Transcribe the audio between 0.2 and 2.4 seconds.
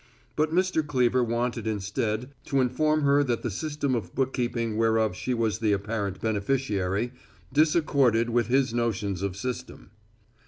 But Mr. Cleever wanted instead